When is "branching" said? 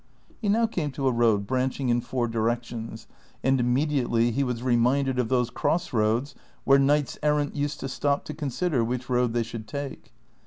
1.45-1.89